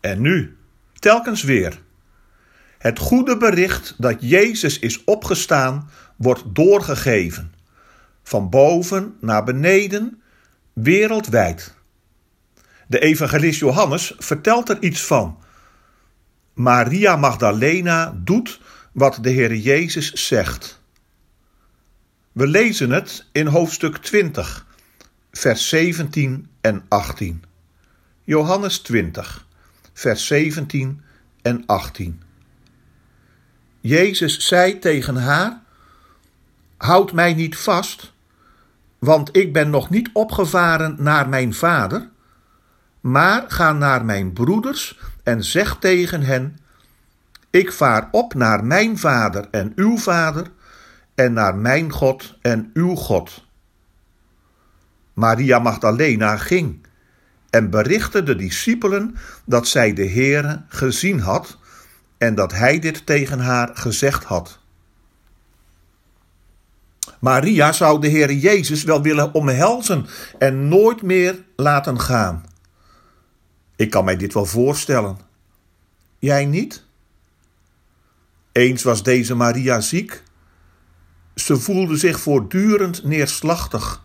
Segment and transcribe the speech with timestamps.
[0.00, 0.56] en nu,
[0.98, 1.80] telkens weer.
[2.78, 7.54] Het goede bericht dat Jezus is opgestaan wordt doorgegeven.
[8.22, 10.22] Van boven naar beneden,
[10.72, 11.74] wereldwijd.
[12.86, 15.38] De evangelist Johannes vertelt er iets van.
[16.54, 18.60] Maria Magdalena doet
[18.92, 20.82] wat de Heer Jezus zegt.
[22.32, 24.66] We lezen het in hoofdstuk 20
[25.32, 27.44] vers 17 en 18.
[28.24, 29.46] Johannes 20,
[30.00, 31.02] vers 17
[31.42, 32.22] en 18.
[33.80, 35.60] Jezus zei tegen haar:
[36.76, 38.12] Houd mij niet vast,
[38.98, 42.08] want ik ben nog niet opgevaren naar mijn vader,
[43.00, 46.58] maar ga naar mijn broeders en zeg tegen hen:
[47.50, 50.46] Ik vaar op naar mijn vader en uw vader,
[51.14, 53.44] en naar mijn God en uw God.
[55.12, 56.88] Maria Magdalena ging
[57.50, 61.58] en berichtte de discipelen dat zij de Heere gezien had
[62.18, 64.58] en dat hij dit tegen haar gezegd had.
[67.20, 70.06] Maria zou de Heer Jezus wel willen omhelzen
[70.38, 72.44] en nooit meer laten gaan.
[73.76, 75.18] Ik kan mij dit wel voorstellen.
[76.18, 76.84] Jij niet?
[78.52, 80.22] Eens was deze Maria ziek.
[81.34, 84.02] Ze voelde zich voortdurend neerslachtig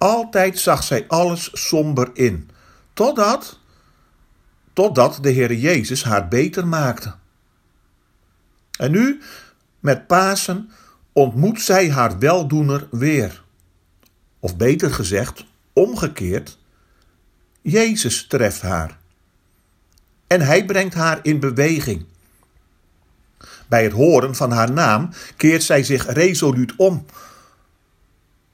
[0.00, 2.50] altijd zag zij alles somber in,
[2.92, 3.58] totdat,
[4.72, 7.14] totdat de Heer Jezus haar beter maakte.
[8.78, 9.20] En nu,
[9.80, 10.70] met Pasen,
[11.12, 13.42] ontmoet zij haar weldoener weer.
[14.38, 16.58] Of beter gezegd, omgekeerd,
[17.60, 18.98] Jezus treft haar.
[20.26, 22.06] En hij brengt haar in beweging.
[23.68, 27.06] Bij het horen van haar naam keert zij zich resoluut om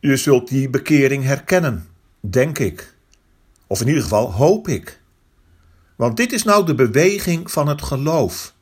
[0.00, 1.88] je zult die bekering herkennen,
[2.20, 2.94] denk ik.
[3.66, 5.00] Of in ieder geval hoop ik.
[5.96, 8.54] Want dit is nou de beweging van het geloof.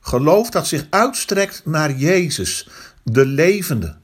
[0.00, 2.68] Geloof dat zich uitstrekt naar Jezus,
[3.02, 3.96] de levende.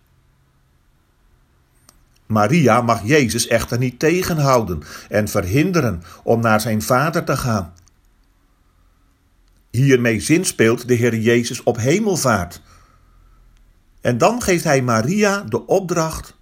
[2.26, 7.72] Maria mag Jezus echter niet tegenhouden en verhinderen om naar zijn vader te gaan.
[9.70, 12.60] Hiermee zinspeelt de Heer Jezus op hemelvaart,
[14.08, 16.36] en dan geeft hij Maria de opdracht: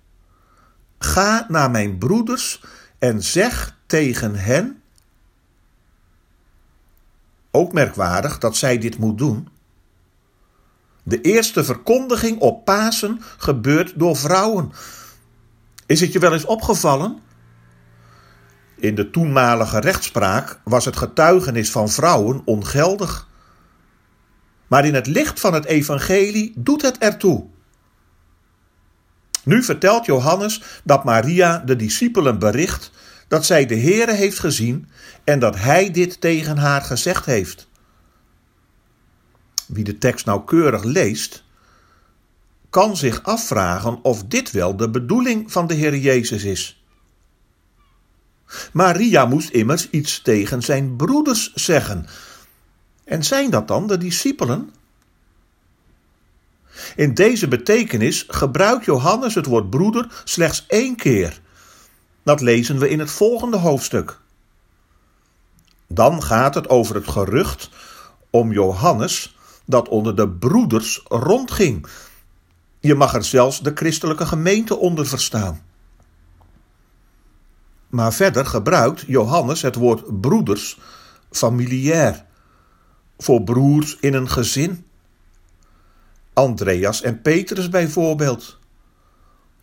[0.98, 2.64] Ga naar mijn broeders
[2.98, 4.82] en zeg tegen hen.
[7.50, 9.48] Ook merkwaardig dat zij dit moet doen.
[11.02, 14.72] De eerste verkondiging op Pasen gebeurt door vrouwen.
[15.86, 17.18] Is het je wel eens opgevallen?
[18.76, 23.28] In de toenmalige rechtspraak was het getuigenis van vrouwen ongeldig.
[24.66, 27.54] Maar in het licht van het evangelie doet het ertoe.
[29.46, 32.90] Nu vertelt Johannes dat Maria de discipelen bericht
[33.28, 34.88] dat zij de Heere heeft gezien
[35.24, 37.68] en dat hij dit tegen haar gezegd heeft.
[39.66, 41.44] Wie de tekst nauwkeurig leest,
[42.70, 46.84] kan zich afvragen of dit wel de bedoeling van de Heer Jezus is.
[48.72, 52.06] Maria moest immers iets tegen zijn broeders zeggen.
[53.04, 54.70] En zijn dat dan de discipelen?
[56.96, 61.40] In deze betekenis gebruikt Johannes het woord broeder slechts één keer.
[62.22, 64.20] Dat lezen we in het volgende hoofdstuk.
[65.86, 67.70] Dan gaat het over het gerucht
[68.30, 71.86] om Johannes dat onder de broeders rondging.
[72.80, 75.62] Je mag er zelfs de christelijke gemeente onder verstaan.
[77.88, 80.78] Maar verder gebruikt Johannes het woord broeders
[81.30, 82.24] familiair
[83.18, 84.85] voor broers in een gezin
[86.36, 88.58] Andreas en Petrus bijvoorbeeld.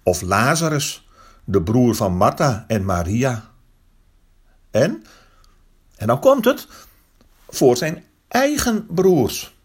[0.03, 1.07] Of Lazarus,
[1.43, 3.49] de broer van Martha en Maria.
[4.71, 5.03] En,
[5.95, 6.67] en dan komt het,
[7.49, 9.55] voor zijn eigen broers.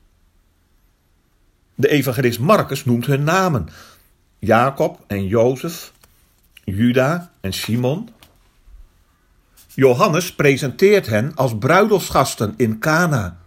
[1.75, 3.69] De evangelist Marcus noemt hun namen:
[4.38, 5.93] Jacob en Jozef,
[6.64, 8.08] Juda en Simon.
[9.75, 13.38] Johannes presenteert hen als bruiloftsgasten in Cana.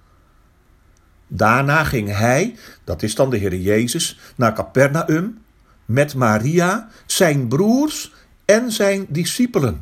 [1.34, 5.42] Daarna ging hij, dat is dan de Heer Jezus, naar Capernaum
[5.86, 8.14] met Maria, zijn broers
[8.46, 9.82] en zijn discipelen.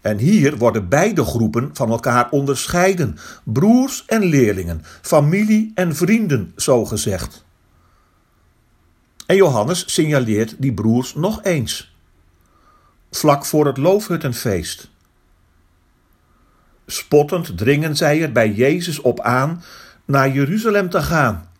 [0.00, 6.84] En hier worden beide groepen van elkaar onderscheiden: broers en leerlingen, familie en vrienden, zo
[6.84, 7.44] gezegd.
[9.26, 11.96] En Johannes signaleert die broers nog eens.
[13.10, 14.90] Vlak voor het loofhuttenfeest.
[16.86, 19.62] Spottend dringen zij er bij Jezus op aan
[20.04, 21.50] naar Jeruzalem te gaan.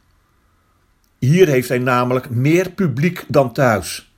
[1.18, 4.12] Hier heeft hij namelijk meer publiek dan thuis.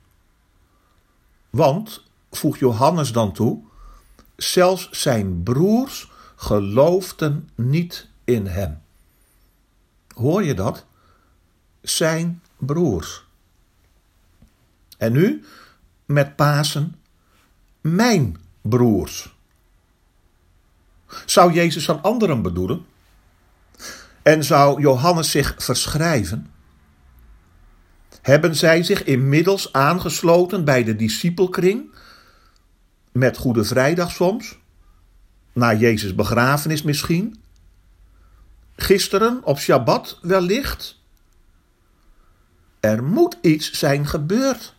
[1.49, 3.61] Want, voegt Johannes dan toe,
[4.35, 8.81] zelfs zijn broers geloofden niet in hem.
[10.15, 10.85] Hoor je dat?
[11.81, 13.25] Zijn broers.
[14.97, 15.45] En nu,
[16.05, 16.95] met Pasen,
[17.81, 19.37] mijn broers.
[21.25, 22.85] Zou Jezus van anderen bedoelen?
[24.21, 26.51] En zou Johannes zich verschrijven?
[28.21, 31.95] Hebben zij zich inmiddels aangesloten bij de discipelkring?
[33.11, 34.57] Met Goede Vrijdag soms?
[35.53, 37.41] Na Jezus' begrafenis misschien?
[38.75, 41.01] Gisteren op Shabbat wellicht?
[42.79, 44.75] Er moet iets zijn gebeurd.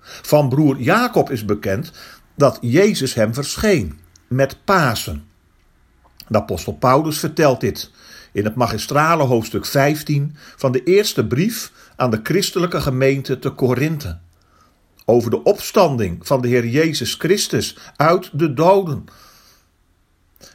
[0.00, 1.92] Van broer Jacob is bekend
[2.34, 5.24] dat Jezus hem verscheen met Pasen.
[6.28, 7.90] De apostel Paulus vertelt dit
[8.32, 14.18] in het magistrale hoofdstuk 15 van de eerste brief aan de christelijke gemeente te Korinthe.
[15.04, 19.04] Over de opstanding van de Heer Jezus Christus uit de doden.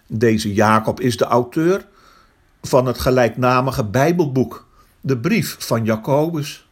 [0.07, 1.87] Deze Jacob is de auteur
[2.61, 4.67] van het gelijknamige Bijbelboek,
[5.01, 6.67] de brief van Jacobus.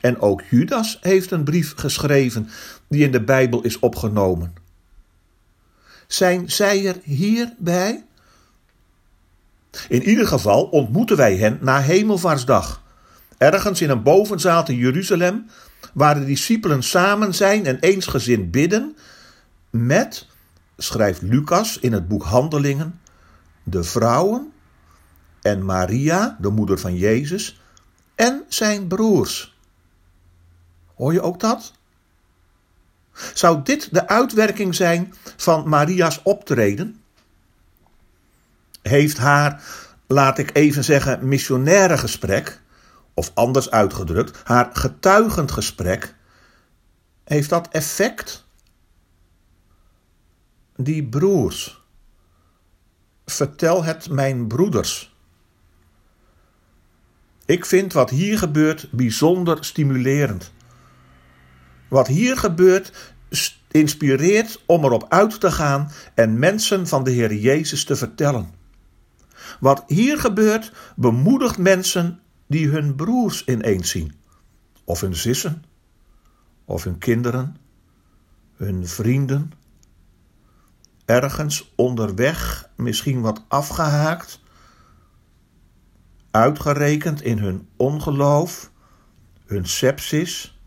[0.00, 2.48] En ook Judas heeft een brief geschreven
[2.88, 4.61] die in de Bijbel is opgenomen.
[6.12, 8.04] Zijn zij er hierbij?
[9.88, 12.82] In ieder geval ontmoeten wij hen na Hemelvaartsdag,
[13.38, 15.46] ergens in een bovenzaal te Jeruzalem,
[15.92, 18.96] waar de discipelen samen zijn en eensgezind bidden,
[19.70, 20.26] met,
[20.76, 23.00] schrijft Lucas in het boek Handelingen,
[23.62, 24.52] de vrouwen
[25.42, 27.60] en Maria, de moeder van Jezus,
[28.14, 29.56] en zijn broers.
[30.94, 31.72] Hoor je ook dat?
[33.34, 37.00] Zou dit de uitwerking zijn van Maria's optreden?
[38.82, 39.62] Heeft haar,
[40.06, 42.60] laat ik even zeggen, missionaire gesprek,
[43.14, 46.14] of anders uitgedrukt, haar getuigend gesprek,
[47.24, 48.44] heeft dat effect?
[50.76, 51.80] Die broers.
[53.26, 55.16] Vertel het mijn broeders.
[57.44, 60.52] Ik vind wat hier gebeurt bijzonder stimulerend.
[61.92, 62.92] Wat hier gebeurt
[63.70, 68.54] inspireert om erop uit te gaan en mensen van de Heer Jezus te vertellen.
[69.60, 74.14] Wat hier gebeurt bemoedigt mensen die hun broers ineens zien,
[74.84, 75.64] of hun zussen,
[76.64, 77.56] of hun kinderen,
[78.56, 79.52] hun vrienden.
[81.04, 84.40] Ergens onderweg, misschien wat afgehaakt,
[86.30, 88.70] uitgerekend in hun ongeloof,
[89.44, 90.61] hun sepsis,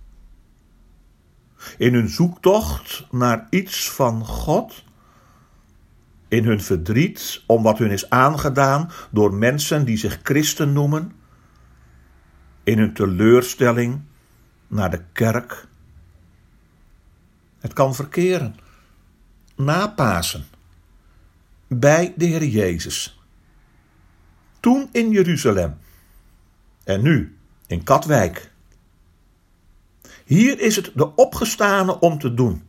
[1.77, 4.83] in hun zoektocht naar iets van God,
[6.27, 11.11] in hun verdriet om wat hun is aangedaan door mensen die zich christen noemen,
[12.63, 14.01] in hun teleurstelling
[14.67, 15.67] naar de kerk.
[17.59, 18.55] Het kan verkeren.
[19.55, 20.45] Na Pasen,
[21.67, 23.19] bij de Heer Jezus.
[24.59, 25.77] Toen in Jeruzalem
[26.83, 27.37] en nu
[27.67, 28.51] in Katwijk.
[30.25, 32.63] Hier is het de opgestane om te doen.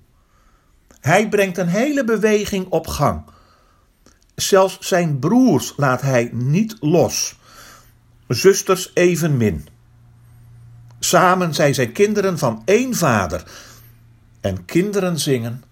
[1.01, 3.25] Hij brengt een hele beweging op gang.
[4.35, 7.37] Zelfs zijn broers laat hij niet los,
[8.29, 9.69] zusters evenmin.
[10.99, 13.43] Samen zijn zij kinderen van één vader.
[14.41, 15.65] En kinderen zingen.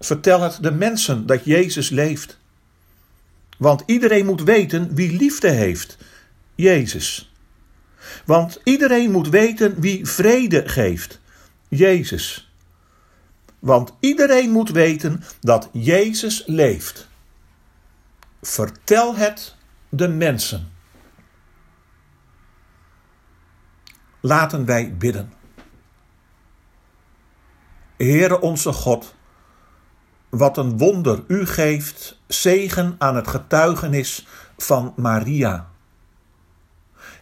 [0.00, 2.38] Vertel het de mensen dat Jezus leeft.
[3.58, 5.96] Want iedereen moet weten wie liefde heeft:
[6.54, 7.31] Jezus.
[8.24, 11.20] Want iedereen moet weten wie vrede geeft:
[11.68, 12.52] Jezus.
[13.58, 17.08] Want iedereen moet weten dat Jezus leeft.
[18.42, 19.56] Vertel het
[19.88, 20.72] de mensen.
[24.20, 25.32] Laten wij bidden.
[27.96, 29.14] Heere onze God,
[30.28, 35.71] wat een wonder u geeft, zegen aan het getuigenis van Maria.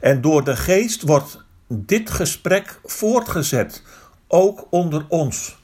[0.00, 3.82] En door de geest wordt dit gesprek voortgezet,
[4.28, 5.58] ook onder ons.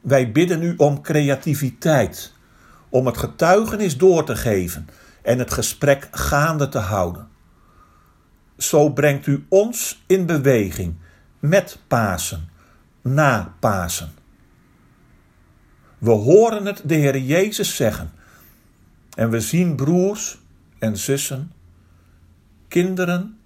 [0.00, 2.32] Wij bidden u om creativiteit,
[2.88, 4.88] om het getuigenis door te geven
[5.22, 7.28] en het gesprek gaande te houden.
[8.56, 10.94] Zo brengt u ons in beweging
[11.38, 12.48] met Pasen,
[13.02, 14.12] na Pasen.
[15.98, 18.12] We horen het de Heer Jezus zeggen.
[19.14, 20.38] En we zien broers
[20.78, 21.52] en zussen,
[22.70, 23.38] kinderen,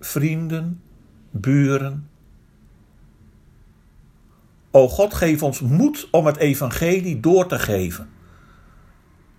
[0.00, 0.82] vrienden,
[1.30, 2.08] buren.
[4.70, 8.08] O God, geef ons moed om het evangelie door te geven.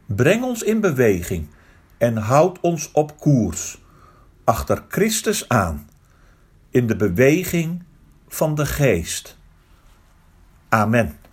[0.06, 1.48] Breng ons in beweging
[1.98, 3.82] en houd ons op koers,
[4.44, 5.90] achter Christus aan,
[6.70, 7.84] in de beweging
[8.28, 9.38] van de geest.
[10.70, 11.25] Amen.